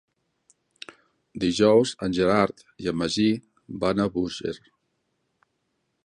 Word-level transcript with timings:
Dijous 1.43 1.91
en 2.07 2.15
Gerard 2.19 2.63
i 2.85 2.89
en 2.91 2.97
Magí 3.01 3.27
van 3.83 4.01
a 4.01 4.11
Búger. 4.15 4.55